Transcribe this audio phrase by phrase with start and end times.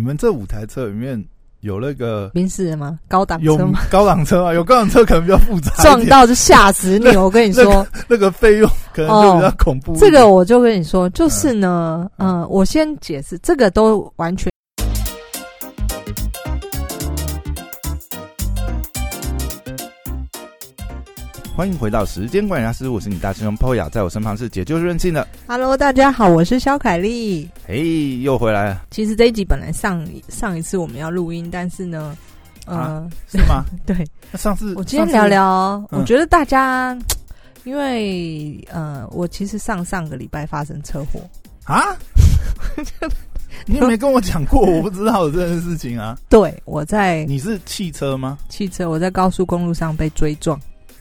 [0.00, 1.22] 你们这五台车里面
[1.60, 2.98] 有那个宾士的吗？
[3.06, 3.80] 高档有车吗？
[3.90, 4.54] 高档车啊？
[4.54, 7.08] 有高档车可能比较复杂，撞到就吓死你！
[7.20, 10.10] 我跟你说，那个费用可能就比较恐怖一点。
[10.10, 14.49] 这个我就跟你说，就是呢，嗯、我先解释，这个都完全
[21.60, 27.46] 欢迎回到时间管理大师，我是你大师兄 Poya，在我身旁是解救任性的，Hello，大家好，我是肖凯丽。
[27.66, 32.16] 嘿，又回来了，其实这一集本来上上一次我们要录音，但是呢，
[32.64, 33.66] 呃，啊是吗？
[33.84, 33.94] 对
[34.32, 36.96] 那上次我今天聊，聊，嗯我觉得大家，
[37.64, 41.20] 因为呃，我其实上上个礼拜发生车祸，
[41.64, 41.94] 啊，
[43.68, 46.16] 你也没跟我讲过，我不知道有这件事情啊。
[46.30, 48.38] 对我在你是汽车吗？
[48.48, 50.58] 汽车，我在高速公路上被追撞。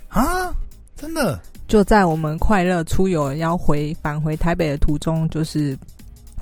[0.09, 0.53] 啊，
[0.95, 1.39] 真的？
[1.67, 5.77] 就在我们快乐出游要回返回台北的途中，就是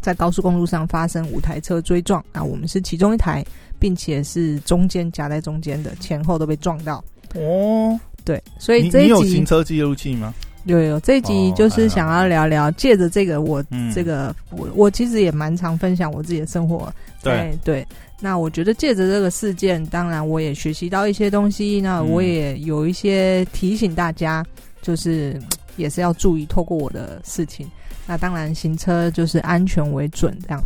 [0.02, 3.44] 在高速公路上发生五台车追撞啊，我们是其中一台，
[3.77, 7.03] 并且是中间夹在中间的，前后都被撞到。
[7.36, 10.34] 哦，对，所以你这一集你有行车记录器吗？
[10.63, 16.89] 有有这一集哦就是想要聊聊，借着这个我、嗯这个我我其实也蛮常分享我自己的生活，
[17.22, 17.86] 对，哎对。
[18.19, 24.43] 那我觉得借着这个事件，当然我也学习到一些东西，那嗯我也有一些提醒大家，
[24.81, 25.43] 就是嗯
[25.75, 27.69] 也是要注意透过我的事情。
[28.07, 30.63] 那当然行车就是安全为准这样。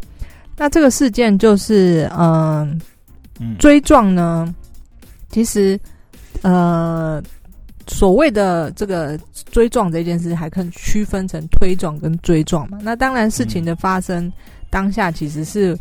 [0.56, 2.80] 那这个事件就是嗯、
[3.40, 4.54] 嗯，追撞呢，
[5.30, 5.80] 其实
[6.44, 7.22] 呃，
[7.88, 9.20] 所谓的这个
[9.52, 12.78] 追撞这件事，还可以区分成推撞跟追撞嘛。
[12.82, 14.32] 那当然，事情的发生、
[14.70, 15.78] 当下，其实是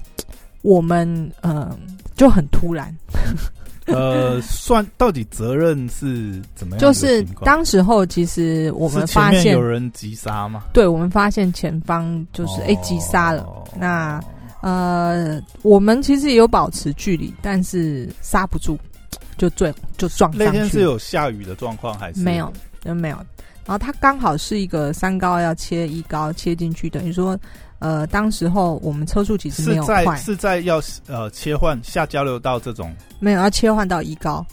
[0.62, 1.76] 我们呃
[2.16, 2.94] 就很突然，
[3.86, 6.92] 呃，算到底责任是怎么样的就？
[6.92, 10.64] 是当时候其实我们发现有，人急刹嘛？
[10.72, 13.42] 对我们发现前方就是哎急刹了。
[13.42, 14.20] 哦那
[14.62, 18.78] 呃，我们其实也有保持距离，但是刹不住，
[19.38, 20.44] 就撞就撞上去。
[20.44, 22.52] 那天是有下雨的状况还是没有？
[22.84, 23.16] 嗯，没有。
[23.64, 27.38] 然后它刚好是一个三高要切一高切进去，等于说，
[27.80, 34.46] 呃，当时候我们车速其实没是在有快，是在要呃切换下交流道这种没有要切换到一高，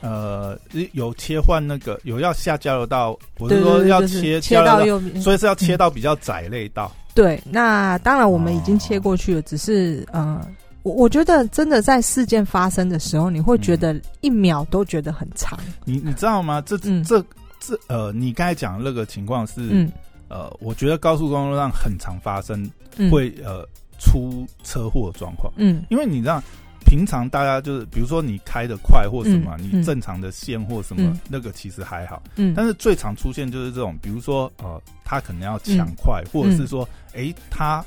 [0.00, 0.58] 呃
[0.92, 5.20] 有切换那个有要下交流道，我对是说要切切到右边。
[5.20, 6.90] 所以是要切到比较窄类道。
[7.14, 10.40] 对，那当然我们已经哦切过去了，只是呃，
[10.82, 15.58] 我我觉得真的在事件发生的时候，你会觉得一秒都觉得很长。
[15.84, 16.62] 你你知道吗？
[16.64, 17.22] 这嗯这
[17.60, 19.92] 这呃，你刚才讲的那个情况是嗯
[20.32, 25.84] 呃，我觉得高速公路上很常发生嗯，会呃出车祸的状况，嗯。
[25.90, 26.42] 因为你知道。
[26.84, 31.20] 平常大家就是，比如说你开的快或什么，嗯你正常的线或什么，嗯。
[31.28, 32.20] 那个其实还好。
[32.34, 37.82] 嗯，但是最常出现就是这种，比如说呃，他可能要抢快，或者是说，诶，他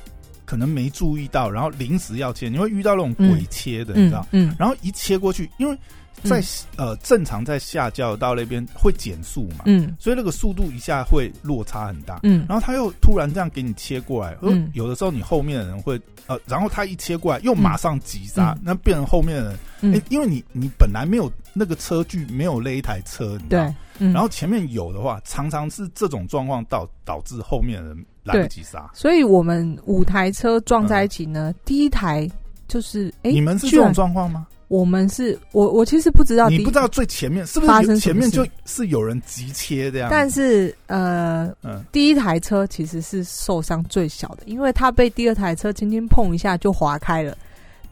[0.46, 4.26] 可能没注意到，然后临时要切，你会遇到那种鬼切的，你知道？
[4.32, 4.56] 嗯嗯。
[4.58, 5.78] 然后一切过去，因为
[6.22, 6.42] 在、
[6.76, 9.94] 呃正常在下交流道那边会减速嘛，嗯。
[9.98, 12.20] 所以那个速度一下会落差很大。
[12.22, 12.44] 嗯。
[12.48, 14.70] 然后他又突然这样给你切过来，呃嗯。
[14.74, 18.62] 有的时候你后面的人会呃，然后他一切过来又马上急刹，嗯。
[18.64, 19.92] 那变成后面的人，嗯。
[19.92, 23.64] 诶，因为你你本来没有那个车距，没有那一台车，你知道？
[23.66, 24.12] 对，嗯。
[24.12, 28.90] 然后前面有的话，常常是这种状况导导致后面的人来不及刹。
[28.94, 32.28] 所以我们五台车撞在一起呢，第一台
[32.66, 34.46] 就是哎，你们是这种状况吗？
[34.68, 40.08] 我们是我我其实不知道，你不知道最前面是不是有生前面就是有人急切这样？
[40.10, 47.36] 但是呃，嗯，第一台车其实是受伤最小的，因为它被第二台车轻轻碰一下就划开了，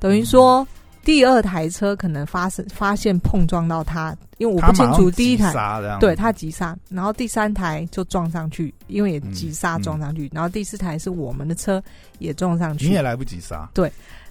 [0.00, 0.66] 等于说
[1.04, 5.52] 第二台车可能发生发现碰撞到它，因为我不清楚第一台。
[6.00, 11.80] 对它急刹，然后第三台就撞上去，因为也急刹嗯撞上去，然后第四台是我们的车
[12.18, 13.68] 也撞上去，你也来不及刹。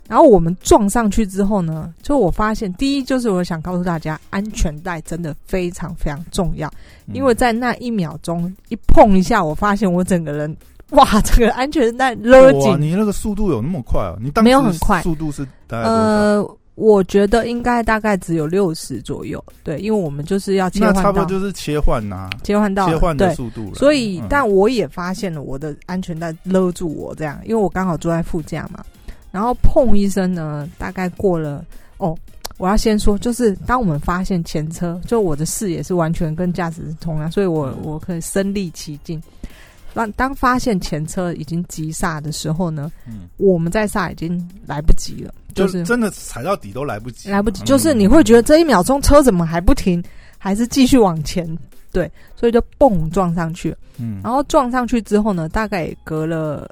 [0.07, 6.67] 然后我们撞上去之后呢，就我发现，第一就是我想告诉大家，安全带真的非常非常重要，
[7.07, 10.55] 嗯因为在那一秒钟一碰一下，我发现我整个人，
[10.91, 12.79] 哇，这个安全带勒，紧。
[12.79, 14.15] 你那个速度有那么快啊？
[14.21, 15.87] 你当时没有很快速度是大概？
[15.87, 16.45] 呃，
[16.75, 23.75] 我觉得应该大概只有六十左右，对，因为我们就是要切换到差不多就是切换呐，切换到切换的对，速度了。
[23.75, 28.83] 所以嗯但我也发现了我的安全带勒住我这样，因为我刚好坐在副驾嘛，
[29.33, 31.65] 然后砰一声呢，大概过了
[31.97, 32.15] 哦。
[32.57, 39.21] 我要先说，就是当我们发现前车，就我的视野是完全跟驾驶是同样，所以我嗯我可以身临其境。
[39.95, 50.01] 当当发现前车已经急刹的时候呢，嗯，我们在刹已经来不及了，就就是真的踩到底都来不及，来不及，嗯就是你会觉得这一秒钟车怎么还不停，
[50.38, 51.57] 还是继续往前？
[51.91, 53.75] 对，所以就蹦撞上去。
[53.97, 56.69] 嗯，然后撞上去之后呢，大概也隔了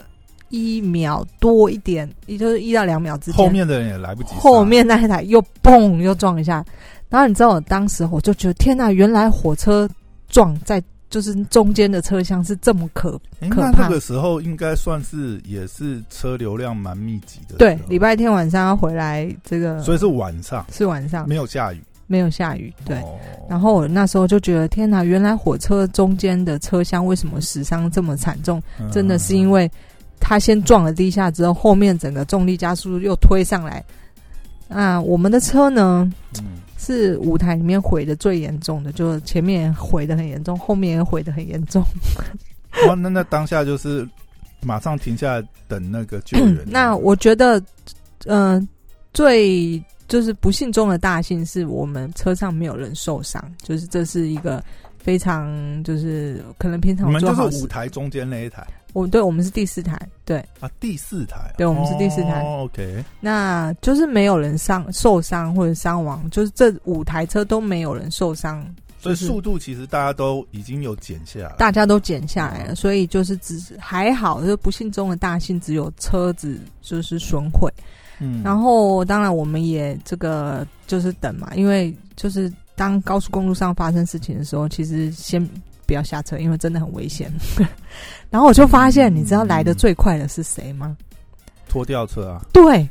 [0.51, 6.63] 一秒多一点，也就是一到两秒之间，后面的人也来不及，后面那一台又嘣又撞一下。
[7.09, 9.89] 然后你知道，我当时我就觉得天哪，原来火车
[10.29, 13.19] 撞在就是中间的车厢是这么可
[13.49, 13.83] 可怕。
[13.83, 17.55] 那个时候应该算是也是车流量蛮密集的。
[17.57, 22.73] 对，礼拜天晚上要回来，这个所以是晚上，是晚上，没有下雨，没有下雨。
[22.85, 23.03] 对。
[23.49, 28.63] 然后我那时候就觉得天哪，原来火车中间的车厢为什么死伤这么惨重？
[28.89, 29.69] 真的是因为
[30.21, 33.83] 他先撞了第一下之后，后面整个重力加速度又推上来。
[34.69, 36.09] 啊，我们的车呢？
[36.77, 41.83] 是舞台里面毁的最严重的，就前面毁的很严重，后面也毁的很严重。
[42.87, 44.07] 哦，那那当下就是
[44.61, 46.57] 马上停下来等那个救援。
[46.65, 47.61] 那我觉得，
[48.25, 48.67] 嗯，
[49.13, 54.63] 最就是不幸中的大幸是我们车上没有人受伤，就是这是一个
[55.01, 58.65] 非常就是可能平常你们就是舞台中间那一台。
[58.93, 60.37] 我对我们是第四台，对。
[60.59, 68.65] 啊，第四台，对我们是第四台，OK，那就是没有人伤受伤或者伤亡，就是这五台车都没有人受伤，
[68.99, 77.71] 所以速度其实大家都已经有减下来，大家都减下来了，所以就是只还好，就不幸中的大幸，只有车子就是损毁，
[78.19, 82.51] 嗯，然后当然我们也这个就是等嘛，因为就是
[82.81, 85.47] 当高速公路上发生事情的时候，其实先。
[85.87, 87.29] 不要下车，因为真的很危险。
[88.31, 90.95] 然后我就发现，你知道来的最快的是谁吗？
[91.67, 92.41] 拖吊车啊！
[92.53, 92.87] 对，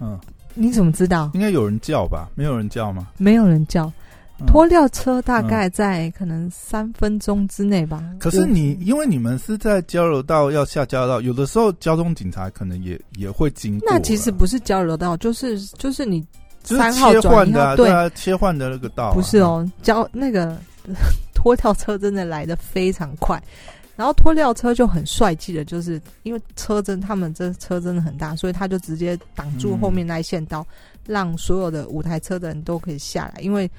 [0.00, 0.20] 嗯，
[0.52, 1.30] 你怎么知道？
[1.32, 2.28] 应该有人叫吧？
[2.34, 3.08] 没有人叫吗？
[3.16, 3.90] 没有人叫。
[4.46, 8.04] 拖吊车大概在可能三分钟之内吧。
[8.18, 13.88] 可是你，因为你们是在交流道要下交流道，有的时候交通警察可能也也会经过。
[13.90, 16.22] 那其实不是交流道，就是就是你
[16.64, 19.12] 三号转的，对啊，切换的那个道。
[19.12, 20.56] 不是哦，交那个。
[21.32, 23.40] 拖吊车真的来的非常快，
[23.94, 30.66] 然后拖吊车就很帅气的，就是因为车真他们这车真的很大，所以他就直接挡住后面那一线道，
[31.06, 33.40] 让所有的五台车的人都可以下来。
[33.40, 33.70] 因为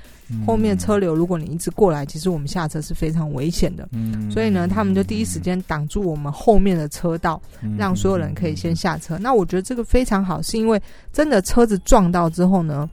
[0.45, 3.87] 后面车流，如果你一直过来，其实我们下车是非常危险的。
[3.91, 7.41] 嗯，所以呢，他们就第一时间挡住我们后面的车道，
[7.77, 9.17] 让所有人可以先下车。
[9.17, 10.81] 那我觉得这个非常好，是因为
[11.11, 12.89] 真的车子撞到之后呢。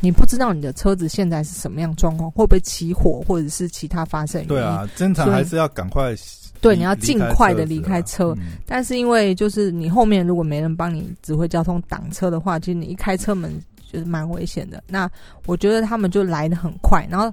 [0.00, 4.44] 你不知道你的车子现在是什么样状况，会不会起火，或者是其他发生？
[4.44, 6.14] 对啊，正常还是要赶快。
[6.60, 8.34] 对，你要尽快的离开车。
[8.66, 13.52] 但是因为就是你后面如果没人帮你指挥交通挡车的话，其实你一开车门
[13.92, 14.82] 就是蛮危险的。
[14.86, 15.10] 那
[15.46, 17.30] 我觉得他们就来的很快，然后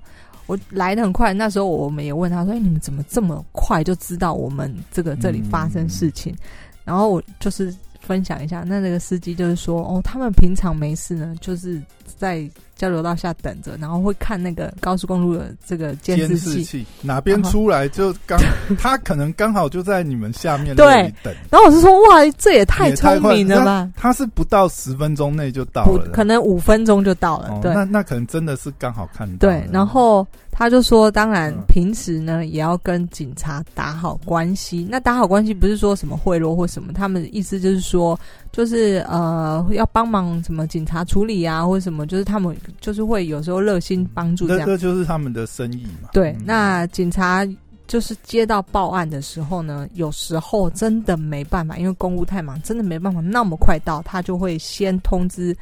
[0.47, 1.33] 我来的很快。
[1.33, 6.35] 那时候我们也问他说：“哎，你们怎么这么快就知道我们这个这里发生事情？”
[6.83, 11.81] 然后我就是分享一下，那那个司机就是说：“哦，他们平常没事呢，就是
[12.17, 12.49] 在。”
[12.81, 18.39] 交流道下等着，然后会看那个高速公路的这个监视器，哪边出来就刚，
[18.79, 21.31] 他可能刚好就在你们下面对等。
[21.51, 23.87] 然后我是说，哇，这也太聪明了吧！
[23.95, 27.59] 他是不到十分钟内就到了，可能五分钟就到了。
[27.61, 29.47] 对，那那可能真的是刚好看到。
[29.47, 34.87] 对，然后他就说，当然平时呢也要跟警察打好关系。
[34.89, 38.19] 那打好关系不是说什么贿赂或什么，他们的意思就是说。
[38.53, 44.67] 就是呃，要帮忙什么警察处理啊，或者什么，就是他们就是会有时候热心帮助这样。
[44.67, 46.09] 这就是他们的生意嘛。
[46.13, 47.47] 对，那警察
[47.87, 55.55] 就是接到报案的时候呢，有时候真的没办法，因为公务太忙，真的没办法那么快到，他就会先通知。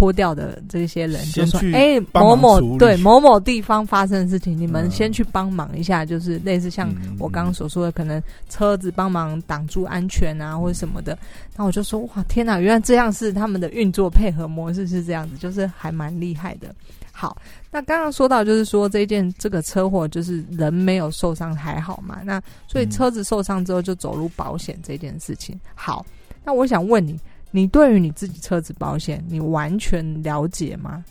[0.00, 11.18] 脱掉的这些人就说：“哎，某某对某某地方发生的事情，你们先去帮忙一下，就是类似像我刚刚所说的，可能车子帮忙挡住安全啊，或者什么的。
[11.54, 16.74] 那我就说：哇，天哪，原来这样是他们的运作配合模式是这样子，就是还蛮厉害的。
[17.12, 17.36] 好，
[17.70, 22.20] 那刚刚说到就是说这件这个车祸，就是人没有受伤还好嘛？
[22.24, 25.60] 那所以车子受伤之后就走入保险这件事情。
[25.74, 26.06] 好，
[26.42, 31.04] 那我想问你。”你对于你自己车子保险，你完全了解吗？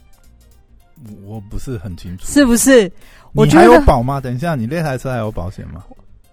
[1.25, 2.91] 我不是很清楚，是不是？
[3.33, 4.19] 你还有保吗？
[4.19, 5.83] 等一下，你那台车还有保险吗？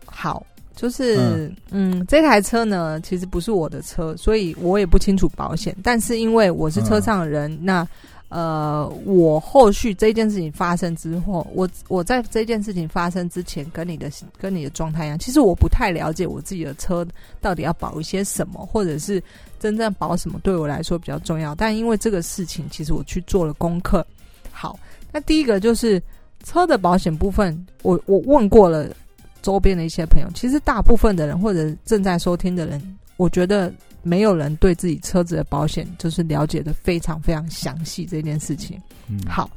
[0.04, 0.44] 好，
[0.74, 5.76] 就是嗯，这台车呢，其实不是我的车，所以我也不清楚保险。
[5.82, 7.86] 但是因为我是车上的人，那。
[8.28, 17.06] 呃，我后续这件事情发生之后，我我在这件事情发生之前，跟你的跟你的状态一样，其实我不太了解我自己的车
[17.40, 19.22] 到底要保一些什么，或者是
[19.58, 21.54] 真正保什么对我来说比较重要。
[21.54, 24.06] 但因为这个事情，其实我去做了功课。
[24.50, 24.78] 好，
[25.12, 26.02] 那第一个就是
[26.44, 28.88] 车的保险部分，我我问过了
[29.42, 33.72] 周边的一些朋友，其实大部分的人或者正在收听的人，我觉得。
[34.02, 38.80] 没有人对自己车子的保险就是了解的非常非常详细这件事情。
[39.08, 39.50] 嗯，好，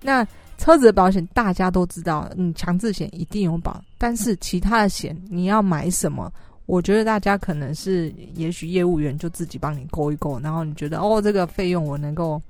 [0.00, 0.24] 那
[0.58, 6.32] 车子的保险大家都知道，你强制险一定有保，但是其他的险你要买什么，
[6.66, 12.40] 我觉得大家可能是，也许业务员就自己帮你勾一勾，然后你觉得哦，这个费用我能够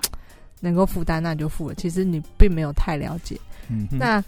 [0.61, 1.75] 能够负担，那就付了。
[1.75, 3.39] 其实你并没有太了解。
[3.69, 4.23] 嗯，那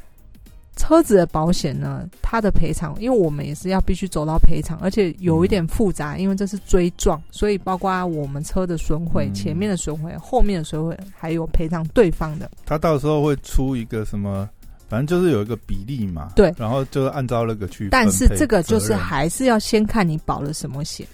[0.76, 2.08] 车子的保险呢？
[2.22, 12.48] 它的赔偿，因为我们也是要必须走到赔偿，而且有一点复杂，因为这是追撞，所以包括我们车的损毁、嗯前面的损毁、后面的损毁，还有赔偿对方的。
[12.64, 14.48] 他到时候会出一个什么，
[14.88, 17.88] 反正就是有一个比例嘛，对然后就是按照那个去。
[17.90, 21.06] 但是这个就是还是要先看你保了什么险。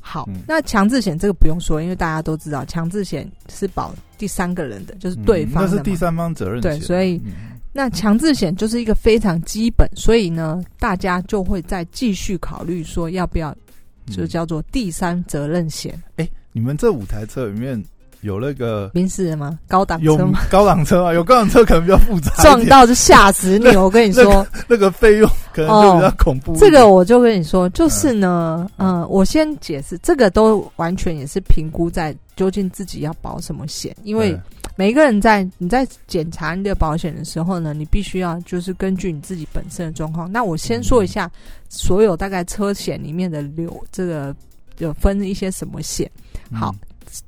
[0.00, 7.32] 好，嗯那强制险这个不用说，因为大家都知道，强制险是保第三个人的，就是对方的、嗯那是第三方责任险，对所以嗯
[7.72, 13.52] 那强制险就是一个非常基本，所以呢，大家就会再继续考虑说要不要，
[14.06, 16.00] 就嗯叫做第三责任险。
[16.52, 17.80] 你们这五台车里面
[18.22, 19.58] 有那个宾士的吗？
[19.66, 20.40] 高档有车吗？
[20.50, 21.12] 高档车啊？
[21.14, 23.76] 有高档车可能比较复杂，撞到就吓死你！
[23.76, 26.54] 我跟你 说，那个费用可能就比较恐怖。
[26.56, 34.38] 这个我就跟你说，就是呢，嗯、我先解释，这个都完全也是评估在究竟自己要保什么险，因为
[34.76, 40.30] 每一个人在你在检查你的保险的时候呢，你必须要就是根据你自己本身的状况。
[40.30, 41.30] 那我先说一下
[41.68, 44.34] 所有大概车险里面的流这个
[44.78, 46.10] 有分一些什么险。
[46.52, 46.74] 好，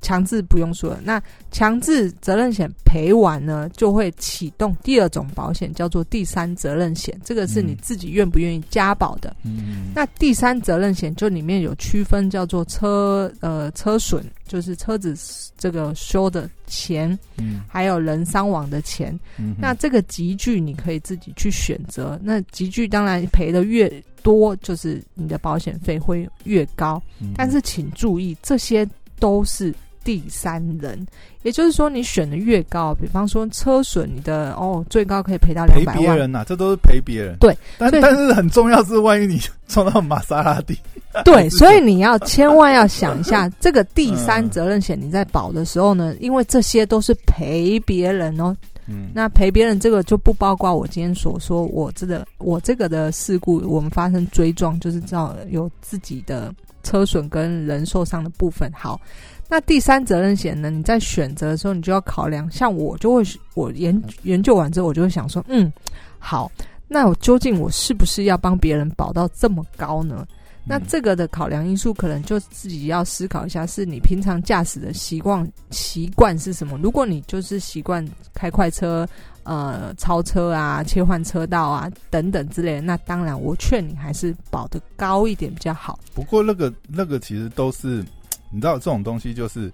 [0.01, 7.19] 强制不用说了，那强制责任险赔完呢，就会启动第二种保险，叫做第三责任险。
[7.25, 9.35] 这个是你嗯自己愿不愿意加保的。
[9.45, 15.15] 嗯，那第三责任险就里面有区分，叫做车呃车损，就是车子
[15.57, 19.19] 这个修的钱，嗯还有人伤亡的钱。
[19.39, 22.19] 嗯那这个集聚你可以自己去选择。
[22.23, 23.89] 那集聚当然赔的越
[24.23, 27.03] 多，就是你的保险费会越高。
[27.21, 28.89] 嗯但是请注意，这些
[29.23, 31.07] 都是第三人，
[31.45, 37.37] 也就是说，你选的越高，比方说车损，你的哦最高可以赔到两赔百万，别人呐、这都是赔别人。
[37.39, 40.77] 对，但但是很重要是，万一你撞到玛莎拉蒂，
[41.25, 48.57] 对， 所以你要千万要想一下， 这个第三责任险你在保的时候呢，因为这些都是赔别人哦，
[48.89, 56.53] 嗯，那赔别人这个就不包括我今天所说我这个我这个的事故，我们发生追撞，就是知道有自己的
[56.83, 58.71] 车损跟人受伤的部分。
[58.75, 59.01] 好，
[59.49, 60.71] 那第三责任险呢？
[60.71, 62.51] 你在选择的时候，你就要考量。
[62.51, 63.23] 像我就会，
[63.55, 65.73] 我研研究完之后，我就会想说，嗯，
[66.19, 66.51] 好，
[66.89, 70.27] 那我究竟我是不是要帮别人保到这么高呢？
[70.65, 76.79] 那嗯这个的考量因素，可能就自己要思考一下，是你平常驾驶的习惯习惯是什么？
[76.81, 79.05] 如果你就是习惯开快车、
[79.45, 85.99] 呃超车啊、切换车道啊等等之类的，那当然我劝你还是保的高一点比较好。
[86.15, 88.05] 不过那个那个其实都是，
[88.51, 89.71] 你知道这种东西就是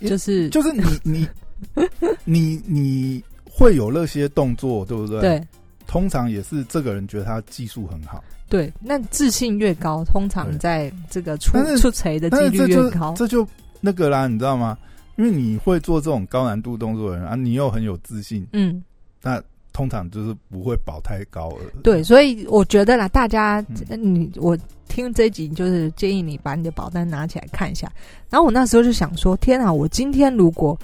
[0.00, 1.28] 就是就是你你
[2.24, 5.20] 你你会有那些动作，对不对？。
[5.20, 5.48] 对
[5.88, 13.14] 通常也是这个人觉得他技术很好，对，那自信越高，通常对在这个出出锤的几率越高。
[13.16, 13.46] 这就
[13.80, 14.76] 那个啦，你知道吗？
[15.16, 18.82] 因为你会做这种高难度动作的人啊，你又很有自信，嗯，
[19.22, 19.42] 那
[19.72, 21.60] 通常就是不会保太高额。
[21.82, 24.56] 对，所以我觉得啦，大家嗯你我
[24.88, 27.90] 听这集就是建议你把你的保单拿起来看一下。
[28.30, 30.78] 然后我那时候就想说，天啊，我今天如果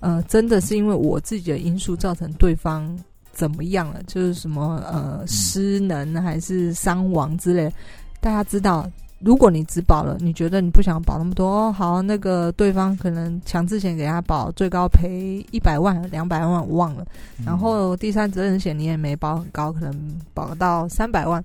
[0.00, 2.98] 呃真的是因为我自己的因素造成对方
[3.32, 7.72] 怎么样了，就是什么呃失能还是伤亡之类的，
[8.20, 8.90] 大家知道。
[9.24, 17.06] 如果你只保了，你觉得你不想保那么多，哦，好，那个对方可能强制险给他保，最高赔一百万、两百万，我忘了。
[17.38, 21.42] 嗯然后第三责任险你也没保很高，可能保到三百万。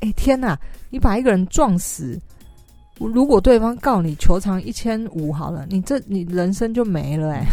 [0.00, 0.58] 哎天哪！
[0.88, 2.18] 你把一个人撞死，
[2.98, 7.44] 如果对方告你求偿一千五好了，你这你人生就没了哎、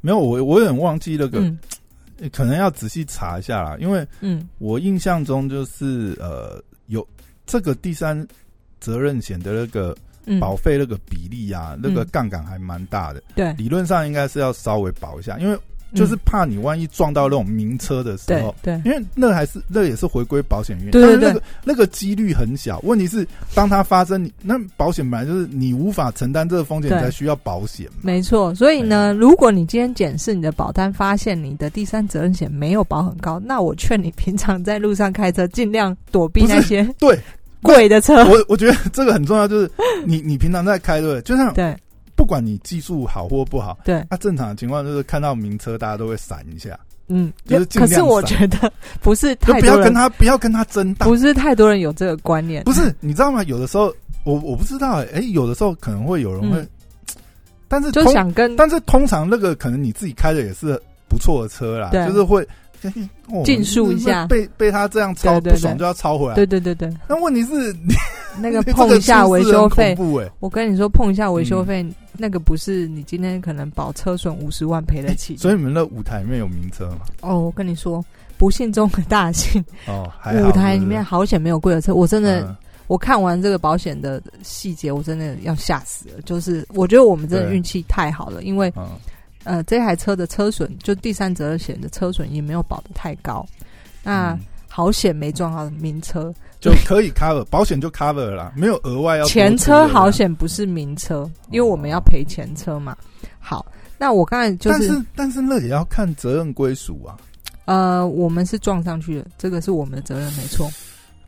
[0.00, 1.58] 没有，我我有点忘记那个，嗯
[2.32, 7.06] 可能要仔细查一下啦，因为嗯我印象中就是呃有
[7.44, 8.26] 这个第三
[8.86, 15.58] 责任险的那个嗯，保费那个比例啊，那个嗯杠杆还蛮大的，对，理论上应该是要稍微保一下，因为
[15.94, 18.54] 就是嗯怕你万一撞到那种名车的时候。
[18.62, 22.80] 对对因为那还是那也是回归保险原因，对对但是那个那个几率很小。
[22.84, 27.88] 问题是，当它发生，你那保险本来就是你无法承担这个风险，你才需要保险。
[28.02, 28.52] 没错。
[28.54, 37.16] 所以呢，如果你今天检视你的保单，发现你的第三责任险没有保很高，那我劝你平常在路上开车尽量躲避那些对，
[37.66, 38.24] 贵的车。
[38.26, 39.70] 我我觉得这个很重要，就是
[40.04, 41.76] 你 你平常在开对，就像对
[42.14, 51.04] 不管你技术好或不好，对，那正常的情况就是看到名车大家都会闪一下，嗯，就是尽量可是我闪觉得不是就不要跟他不要跟他争大。
[51.04, 52.64] 不是太多人有这个观念。
[52.64, 53.42] 不是，你知道吗？
[53.44, 53.92] 有的时候
[54.24, 56.68] 我我不知道、欸，哎、有的时候可能会有人会，嗯
[57.68, 62.46] 但是就想跟但是通常那个可能你自己开的也是不错的车啦，对就是会
[63.28, 66.34] 哦尽述一下被被他这样抄不爽就要抄回来。
[66.34, 67.74] 对对对对，那问题是
[68.38, 69.96] 那个碰一下维修费
[70.40, 75.36] 我跟你说碰一下维修费，嗯那个不是你今天可能保车损五十万赔得起。
[75.36, 77.00] 所以你们的舞台里面有名车吗？
[77.20, 78.04] 哦，我跟你说，
[78.38, 80.10] 不幸中的大幸，哦，
[80.46, 82.42] 舞台里面好险没有贵的车，我真的。
[82.42, 82.56] 嗯
[82.88, 86.22] 我看完这个保险的细节，我真的要吓死了。
[86.24, 88.90] 就是我觉得我们真的运气太好了，因为嗯
[89.46, 93.46] 呃，这台车的车损，就第三责任险的车损也没有保的太高。
[94.02, 100.12] 那、嗯好险没撞到名车，就可以 cover 保险就 cover 了啦，没有额外要多前车好啦。
[100.12, 102.94] 险不是名车，因为我们要赔前车嘛。
[103.38, 103.64] 好，
[103.96, 107.16] 那我刚才就是但是但是那也要看责任归属啊。
[107.64, 110.70] 呃，我们是撞上去的，这个是我们的责任，没错。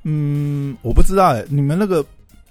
[0.03, 2.05] 嗯，我不知道哎、你们那个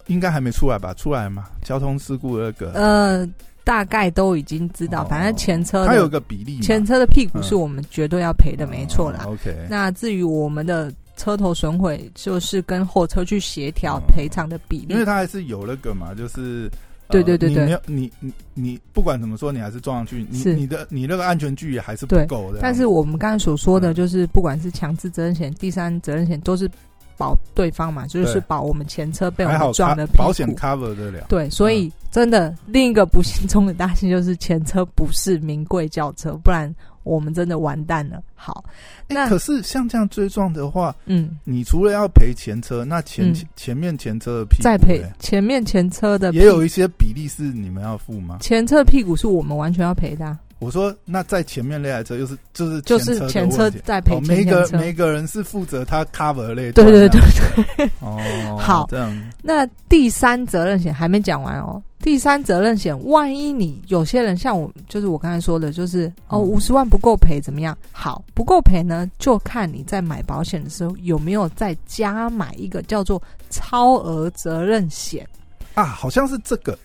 [0.08, 0.96] 应该还没出来吧？
[0.96, 1.46] 出来吗？
[1.64, 3.30] 交通事故那个，呃，
[3.68, 9.26] 大概都已经知道，哦反正前车它有的个比例，前车的屁股嗯是我们绝对要赔的，没错啦。
[9.26, 14.94] 哦 OK，那至于我们的车头损毁，就是跟后车去协调哦赔偿的比例。
[14.94, 16.72] 因为它还是有那个嘛，就是。
[16.72, 16.78] 呃
[17.10, 22.60] 对对对对你你你你不管怎么说，你还是撞上去，你是你的你那个安全距离还是不够的。
[22.62, 26.70] 但是我们刚才所说的，嗯就是不管是强制责任险、第三责任险，都是
[27.18, 30.48] 保对方嘛，就是保我们前车被我们撞的保险。
[30.56, 31.26] cover 得了。
[31.28, 38.22] 对，所以真的另一个不幸中的大幸就是前车不是名贵轿车，不然我们真的完蛋了。
[38.36, 38.64] 好，
[39.08, 48.38] 那可是像这样追撞的话，嗯，你除了要赔前车，那前、前面前车的屁股再赔前面前车的也有一些比例是你们要付吗？
[48.42, 54.68] 前车屁股是我们完全要赔的、我说，那在前面那台车又是就是就是前前车车的问题再赔哦，每一个。
[54.72, 56.72] 每一个人是负责他 cover 类。
[56.72, 57.90] 对对对对。
[58.00, 61.82] 哦，好 这样那第三责任险还没讲完哦。
[62.00, 67.78] 第三责任险，万一你有些人像我，就是我刚才说的，就是哦嗯五十万不够赔怎么样？
[67.92, 75.28] 好，不够赔呢，就看你在买保险的时候有没有再加买一个叫做超额责任险。
[75.76, 76.78] 啊，好像是这个。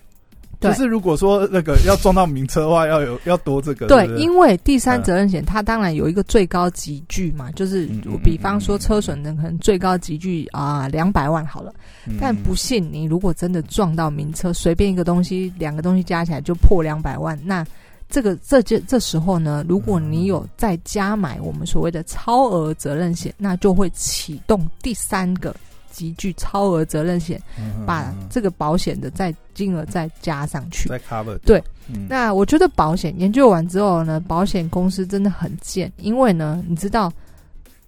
[0.63, 3.87] 对就是如果说那个要撞到名车的话，要有要多这个。
[3.89, 7.87] 对，因为第三责任险它当然有一个最高级距嘛，就是
[8.23, 11.73] 比方说车损的可能最高级距啊两百万好了。
[12.07, 17.65] 嗯但不信，你如果真的撞到名车，随便一个东西，两个东西加起来就破两百万，那
[18.09, 25.55] 这个这这这时候呢，如果你有再加买我们所谓的超额责任险，那就会启动第三个
[25.93, 30.89] 集聚超额责任险，嗯把这个保险的再金额再加上去。
[30.89, 32.07] 再 cover 对，嗯。
[32.09, 37.13] 那我觉得保险研究完之后呢，保险公司真的很贱，因为呢，你知道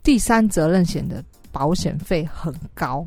[0.03, 3.05] 第三责任险的保险费很高。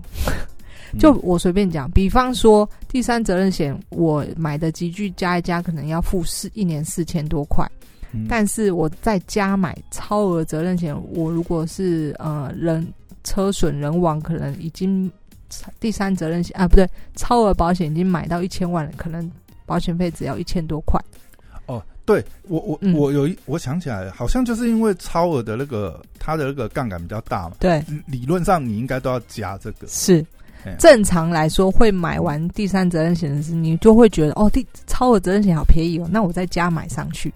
[0.98, 7.70] 就我随便讲，比方说第三责任险，我买的集聚加一加，可能要付四一年四千多块，
[8.14, 8.26] 嗯。
[8.30, 12.88] 但是我在加买超额责任险，我如果是呃人
[13.28, 15.12] 车损人亡，可能已经
[15.80, 19.30] 第三责任险啊不对，超额保险已经买到一千万了，可能
[19.66, 20.98] 保险费只要一千多块。
[21.66, 29.88] 哦，对我我、嗯我有一我想起来了，好像就是因为超额的那个它的那个杠杆比较大嘛，对，理论上你应该都要加这个。
[29.88, 30.26] 是
[30.80, 37.34] 正常来说，会买完第三责任险的是，你就会觉得哦，第超额责任险好便宜哦，那我再加买上去。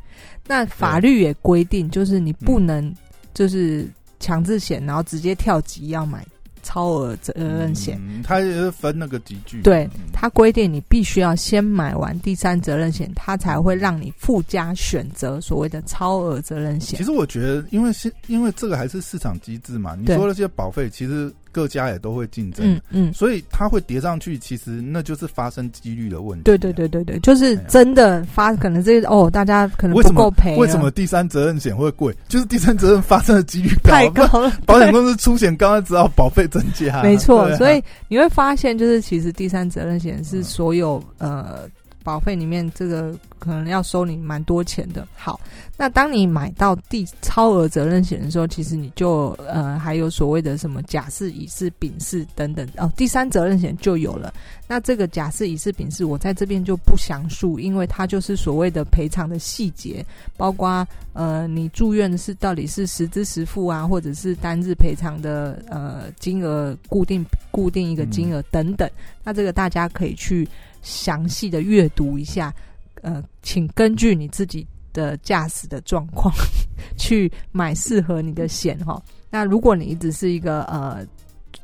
[0.48, 2.94] 那法律也规定，就是你不能
[3.34, 3.88] 就是
[4.22, 6.26] 强制险，然后直接跳级要买
[6.64, 8.00] 超额责任险。
[8.00, 9.62] 嗯，它也是分那个级距。
[9.64, 17.04] 对嗯它规定你必须要先买完第三责任险，它才会让你附加选择所谓的超额责任险其。
[17.04, 26.44] 实我觉得，因为是因为这个还是市场机制嘛，你对说那些保费，其实各家也都会竞争，嗯嗯，所以它会叠上去，其实那就是发生几率的问题。
[26.44, 26.72] 对对。
[26.72, 32.16] 对对对，就是真的发，可能这个哦，大家可能为什么不够赔，为什么第三责任险会贵？
[32.30, 34.52] 就是第三责任发生的几率太高，了？
[34.66, 37.04] 保险公司出险刚刚知道保费增加。
[37.04, 41.70] 没错，啊所以你会发现，就是其实第三责任险是嗯所有、呃
[42.04, 45.08] 保费里面这个可能要收你蛮多钱的。
[45.16, 45.40] 好，
[45.78, 54.34] 那当你买到第超额责任险的时候，其实你就呃还有所谓的什么甲式、乙式、丙式等等哦，第三责任险就有了。
[54.68, 60.06] 那这个甲式、乙式、丙式，我在这边就不详述，因为它就是所谓的赔偿的细节，
[60.38, 68.90] 包括呃你住院是到底是实支实付啊，或者是单日赔偿的呃金额固定固定一个金额等等。
[69.24, 70.48] 那这个大家可以去
[70.82, 72.54] 详细的阅读一下，
[73.02, 76.34] 呃，请根据你自己的驾驶的状况
[76.98, 79.02] 去买适合你的险哈。
[79.30, 81.06] 那如果你一直是一个呃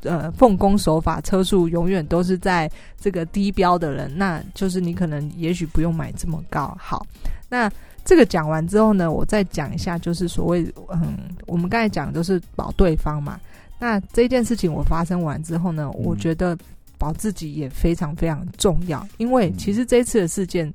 [0.04, 6.76] 呃奉公守法、车速永远都是在这个低标的人，那就是你可能也许不用买这么高。
[6.80, 7.06] 好，
[7.50, 7.70] 那
[8.06, 13.40] 这个讲完之后呢，我再讲一下，就是所谓嗯，我们刚才讲的都是保对方嘛。
[13.80, 16.58] 那这件事情我发生完之后呢，我觉得
[16.98, 20.72] 保自己也非常非常重要，因为其实这一次的事件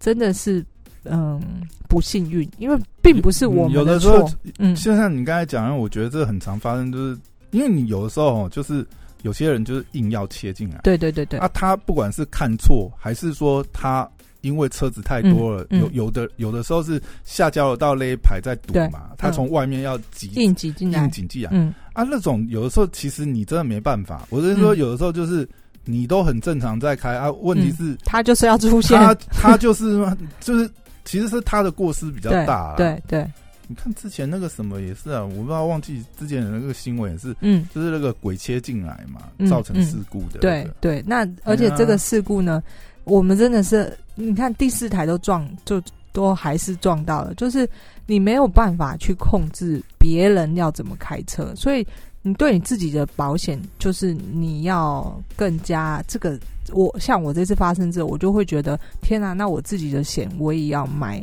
[0.00, 0.64] 真的是
[1.04, 1.40] 嗯
[1.88, 4.30] 不幸运，因为并不是我们的时候。
[4.58, 7.18] 嗯，就像你刚才讲，我觉得这很常发生，就是
[7.50, 8.86] 因为你有的时候就是
[9.22, 14.08] 有些人就是硬要切进来，对对对对，啊，他不管是看错还是说他。
[14.42, 21.50] 因为车子太多了，有有的有的时候是下交流道那一排在堵嘛，他从外面要挤硬挤进来，硬挤进来。
[21.52, 24.24] 嗯啊，那种有的时候其实你真的没办法。
[24.30, 25.48] 我是说，有的时候就是
[25.84, 30.00] 你都很正常在开啊，问题是他就是要出现，他他就是
[30.38, 30.70] 就是
[31.04, 32.76] 其实是他的过失比较大。
[32.76, 33.28] 对对，
[33.66, 40.38] 你看之前那个什么也是啊，我不知道忘记之前的那个新闻也是，嗯，就是那个鬼切进来嘛，造成事故的。
[40.38, 42.62] 对对，那而且这个事故呢，
[43.04, 43.92] 我们真的是。
[44.20, 45.80] 你看第四台都撞，就
[46.10, 47.64] 都还是撞到了，就是
[48.08, 51.86] 你没有办法去控制别人要怎么开车，所以
[52.22, 56.36] 你对你自己的保险，就是你要更加这个。
[56.72, 61.22] 我像我这次发生之后，我就会觉得天哪，那我自己的险我也要买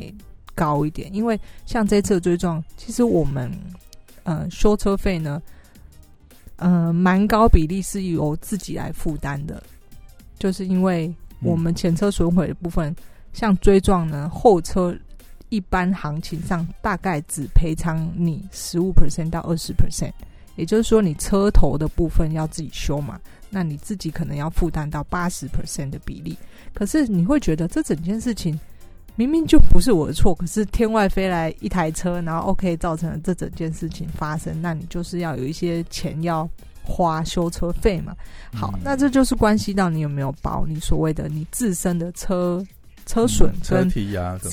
[0.54, 3.50] 高一点，因为像这次追撞，其实我们
[4.22, 5.42] 呃修车费呢，
[6.56, 9.62] 呃蛮高比例是由自己来负担的，
[10.38, 11.14] 就是因为。
[11.42, 12.96] 我们前车损毁的部分，
[13.34, 14.96] 像追撞呢，后车
[15.48, 20.12] 一般行情上大概只赔偿你十五 percent 到二十 percent，
[20.56, 26.36] 也就是说你车头的部分要自己修嘛，那你自己可能要负担到八十 percent 的比例。
[26.74, 28.58] 可是你会觉得这整件事情
[29.14, 36.48] 明明就不是我的错，可是天外飞来一台车，然后 OK 造成了这整件事情发生，那你就是要有一些钱要。
[36.88, 38.14] 花修车费嘛，
[38.54, 42.64] 好，那这就是关系到你有没有保你所谓的你自身的车
[43.06, 43.90] 车损跟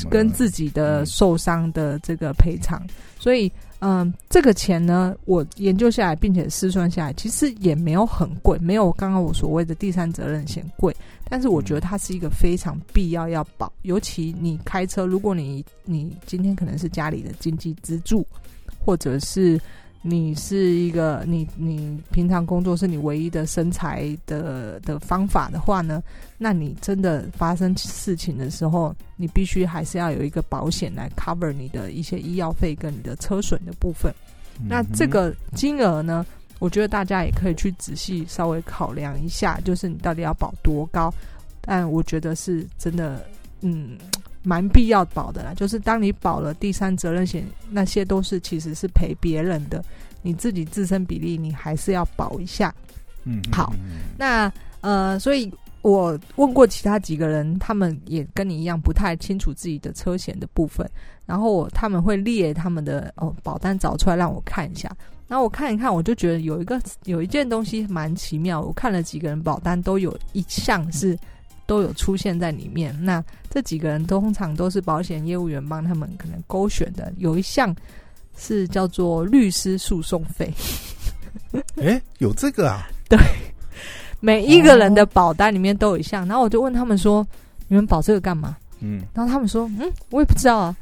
[0.10, 2.82] 跟自己的受伤的这个赔偿，
[3.20, 10.96] 所以嗯，这个钱呢，我研究下来并且试算下来，其实也没有很贵，没有刚刚我所谓的第三责任险贵，
[11.30, 18.26] 但是我觉得它是一个非常必要要保，尤其你开车，如果你你今天可能是家里的经济支柱，
[18.80, 19.60] 或者是。
[20.06, 26.04] 你是一个你你平常工作是你唯一的生财的的方法的话呢，
[26.38, 34.14] 那你真的发生事情的时候，你必须还是要有一个保险来 cover 你的一些医药费跟你的车损的部分。
[34.68, 36.26] 那这个金额呢，
[36.60, 41.14] 我觉得大家也可以去仔细稍微考量一下，就是你到底要保多高。
[41.62, 43.26] 但我觉得是真的，
[43.62, 43.98] 嗯。
[44.44, 49.82] 蛮必要保的啦，就是当你保了第三责任险，那些都是其实是赔别人的，
[50.22, 52.76] 你自己自身比例你还是要保一下。
[53.24, 53.74] 嗯，好，
[54.18, 54.52] 那
[54.82, 55.50] 呃，所以
[55.82, 60.86] 我问过其他几个人，他们也跟你一样不太清楚自己的车险的部分，
[61.26, 64.94] 然后他们会列他们的哦保单找出来让我看一下，
[65.30, 71.18] 然后我看一看，我就觉得有一个有一件东西蛮奇妙，我看了几个人保单都有一项是。
[71.66, 72.98] 都有出现在里面。
[73.04, 77.12] 那这几个人通常都是保险业务员帮他们可能勾选的。
[77.18, 77.76] 有一项
[78.38, 80.54] 是叫做律师诉讼费。
[81.82, 82.88] 哎，有这个啊？
[83.10, 83.18] 对，
[84.20, 86.28] 每一个人的保单里面都有一项。
[86.28, 87.26] 然后我就问他们说
[87.68, 90.76] ：“你们保这个干嘛？”嗯，然后他们说：“嗯，我也不知道啊。”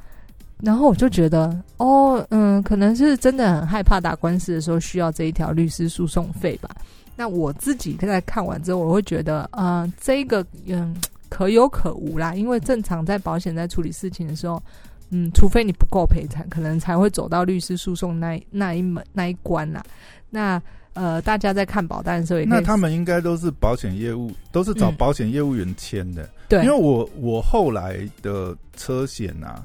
[0.61, 6.69] 然后我就觉得，哦，嗯，可能是真的很害怕打官司的时候需要这一条律师诉讼费吧。
[7.15, 10.95] 那我自己在看完之后，我会觉得，呃，这个嗯
[11.29, 12.33] 可有可无啦。
[12.33, 14.61] 因为正常在保险在处理事情的时候，
[15.09, 19.83] 嗯，除非你不够赔偿，可能才会走到律师诉讼那那一门那一关啦。
[20.29, 20.59] 那
[20.93, 26.27] 呃，大家在看保单的时候，那他们应该都是保险业务，都是找保险业务员签的。
[26.49, 29.63] 对，因为我我后来的车险啊，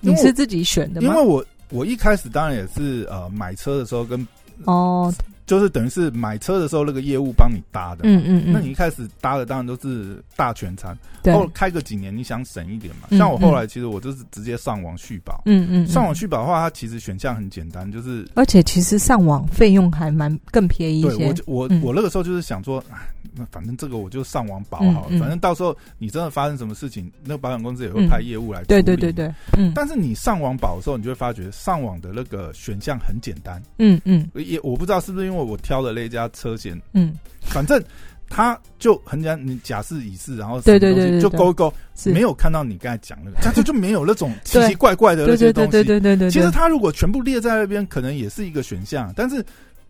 [0.00, 1.08] 你是自己选的吗？
[1.08, 4.26] 因为我我一开始当然也是呃买车的时候跟
[4.64, 5.12] 哦。
[5.46, 8.52] 就是等于是买车的时候那个业务帮你搭的，嗯嗯嗯。
[8.52, 10.96] 那你一开始搭的当然都是大全餐，
[11.32, 13.08] 后开个几年你想省一点嘛？
[13.16, 15.86] 像我后来其实我就是直接上网续保，嗯嗯。
[15.86, 21.34] 上网续保的话，它其实选项很简单，就是而且其实上网费用还蛮更便宜一些。
[21.46, 22.82] 我我我那个时候就是想说。
[23.36, 28.62] 那反正这个我就上网保好，了，反正到时候你真的发生什么事情，那保险公司也会派业务来。
[28.64, 29.28] 对对对对，
[29.58, 29.72] 嗯。
[29.74, 33.60] 但是你上网保的时候，你就会发觉上网的那个选项很简单。
[33.78, 34.30] 嗯嗯。
[34.34, 37.82] 也我不知道是不是因为我挑的那家车险，嗯，反正
[38.28, 41.72] 他就很简单，你假释乙释，然后对对对，就勾一勾，
[42.04, 45.70] 没有看到你刚才讲那个， 他就就没有那种奇奇怪怪的那些东西。
[45.70, 46.30] 对对对对对。
[46.30, 49.44] 其实他如果全部列在那边，可能也是一个选项，但是。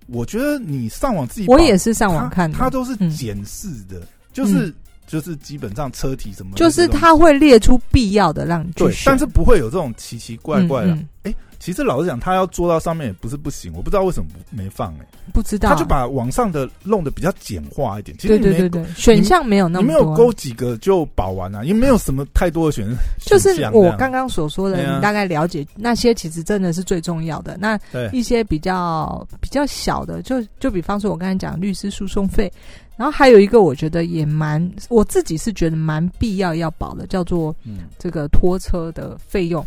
[0.07, 4.70] 我觉得你上网自己，我也是上网看，他都是检视的，就是
[5.06, 10.98] 就是基本上车体什么，就是他会列出必要的让你去选，但是不会有这种奇奇怪怪的。
[11.22, 18.14] 哎，其实老实讲，他要做到上面也不是不行，我不知道为什么没放哎，不知道，他就把网上的弄得比较简化一点。
[18.18, 22.96] 其实对对对，选项没有那么多，没有勾几个就保完了，也没有什么太多的选项。
[23.20, 27.56] 就是我刚刚所说的，你大概了解那些，其实真的是最重要的。
[27.58, 27.78] 那
[28.12, 32.52] 一些比较比较小的，就就比方说，我刚才讲律师诉讼费。
[32.96, 37.54] 然后还有一个，我觉得也蛮，我自己是觉得蛮必要要保的，叫做
[37.98, 39.66] 这个拖车的费用。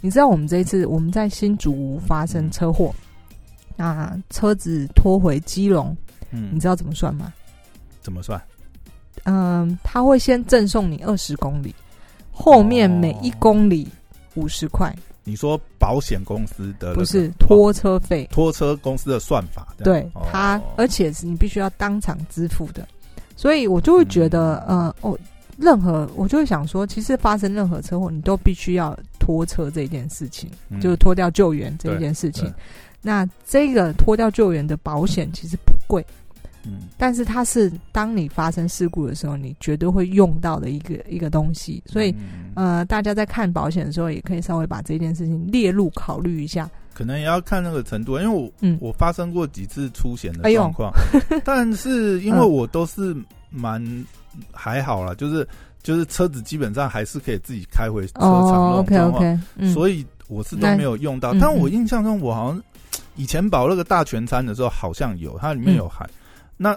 [0.00, 2.94] 你知道我们这一次我们在新竹发生车祸，
[3.76, 5.96] 那车子拖回基隆，
[6.30, 7.32] 嗯，你知道怎么算吗？
[8.00, 8.40] 怎么算？
[9.24, 11.74] 嗯，他会先赠送你二十公里，
[12.30, 13.88] 后面每一公里
[14.36, 14.94] 五十块。
[15.28, 22.88] 你说保险公司的不是拖车费，拖车公司的算法，对他，而且是你必须要当场支付的，
[23.36, 25.18] 所以我就会觉得，呃，哦，
[25.58, 32.50] 任何我就会想说，其实发生任何车祸，你都必须要拖车这件事情，就是拖掉救援这一件事情。
[33.02, 36.02] 那这个拖掉救援的保险其实不贵。
[36.68, 42.14] 嗯，但是它是当你发生事故的时候，你绝对会用到的一个一个东西，所以
[42.54, 46.68] 呃，大家在看保险的时候，也可以稍微把这件事情列入考虑一下。
[46.94, 50.92] 可能也要看那个程度，因为我嗯，我发生过几次出险的状况，
[51.44, 53.16] 但是因为我都是
[53.50, 53.80] 蛮
[54.52, 55.46] 还好了，就是
[55.80, 59.38] 就是车子基本上还是可以自己开回车厂，OK OK，
[59.72, 61.32] 所以我是都没有用到。
[61.34, 62.60] 但我印象中，我好像
[63.14, 66.04] 以前保那个大全餐的时候，好像有，它里面有含。
[66.58, 66.76] 那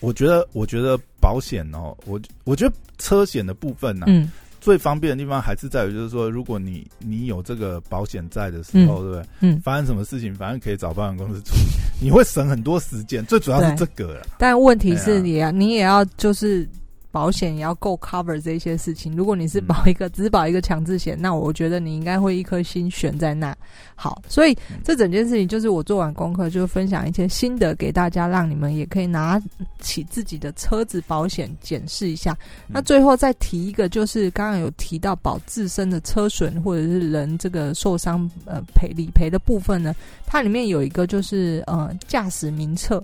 [0.00, 9.24] 我觉得，我觉得保险哦，我我觉得车险的部分呢，嗯，最方便的地方还是在于，就是说，如果你你有这个保险在的时候，对不对？
[9.40, 11.62] 嗯，发生什么事情，反正可以找保险公司处理，
[12.00, 13.24] 你会省很多时间。
[13.26, 14.26] 最主要是这个了。
[14.38, 16.68] 但问题是，你要你也要就是。
[17.10, 19.16] 保险也要够 cover 这些事情。
[19.16, 23.56] 如果你是保一个只保一个强制险，那我觉得你应该会一颗心悬在那。
[23.94, 29.40] 好，所以这整件事情就是我做完功课，就分享一些心得给大家，让你们也可以拿
[29.80, 32.36] 起自己的车子保险检视一下。
[32.66, 39.94] 那最后再提一个，就是刚刚有提到保自身的车损或者是人这个受伤呃赔理赔的部分呢，
[40.26, 43.02] 它里面有一个就是呃驾驶名册。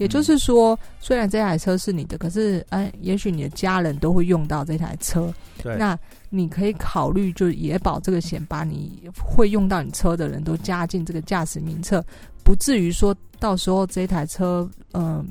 [0.00, 5.32] 也就是说，虽然这台车是你的，可是，哎，也许你的家人都会用到这台车。
[5.62, 5.96] 对，那
[6.30, 12.02] 你可以考虑，就也保这个险，把你会用到你车的人都加进这个驾驶名册，
[12.42, 15.22] 不至于说到时候这台车，嗯，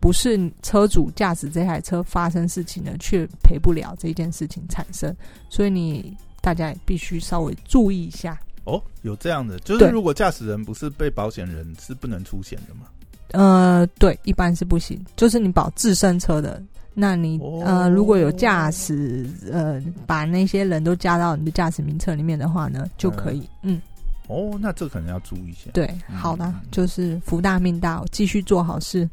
[0.00, 5.14] 不是车主驾驶这台车发生事情呢，却赔不了这件事情产生。
[5.50, 8.40] 所以你大家也必须稍微注意一下。
[8.64, 12.86] 哦，有这样的，就是如果驾驶人不是被保险人，是不能出险的吗？
[13.34, 14.98] 呃，对，一般是不行。
[15.16, 16.62] 就是你保自身车的，
[16.94, 23.42] 那你呃，如果有驾驶呃，把那些人都加到你的驾驶名册里面的话呢，就可以。
[23.62, 23.82] 嗯，
[24.28, 25.70] 哦，那这可能要注意一下。
[25.72, 29.08] 对，好的，就是福大命大，继续做好事。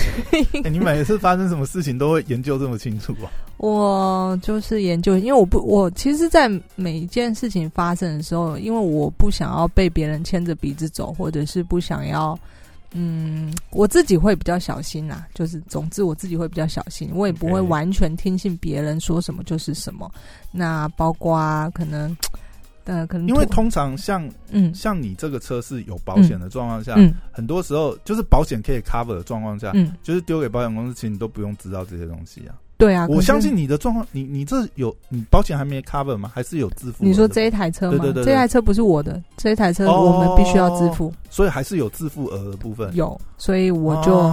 [0.70, 3.28] 你每次发生什么事情都会研究这么清楚啊？
[3.58, 12.38] 我就是研究，因为我不，我其实，在每一件事情发生的时候，因为我不想要被别人牵着鼻子走，或者是不想要。
[12.92, 20.10] 嗯，我自己会比较小心呐，就是总之我自己会比较小心，我也不会完全听信别人说什么就是什么。
[20.50, 22.16] 那包括可能，
[22.84, 32.56] 呃，可能因为通常像嗯，像你这个车是有保险的状况下，嗯，很多时候就是保险可以 cover 的状况下，嗯，就是丢给保险公司，其实你都不用知道这些东西啊。
[32.78, 36.30] 对啊，我相信你的状况，你你这有你保险还没 cover 吗？
[36.32, 37.04] 还是有支付？
[37.04, 38.04] 你说这一台车吗？
[38.24, 42.94] 这台车不是我的，这一台车我们必须要支付，所以还是有自付额的部分。
[42.94, 44.32] 有，所以我就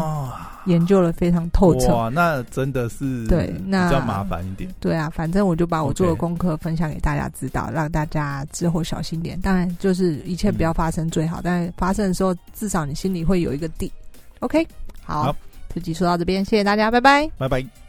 [0.65, 1.91] 研究了非常透彻。
[1.91, 4.69] 哇，那真的是对，那比较麻烦一点。
[4.79, 9.41] 对啊，反正我就把我做的功课分享给大家知道，让大家之后小心点。
[9.41, 13.91] 当然，就是一切不要发生最好，但发生的时候至少你心里会有一个底。
[14.41, 14.67] OK，
[15.03, 15.35] 好，
[15.73, 17.84] 这集说到这边，谢谢大家，拜拜，拜拜。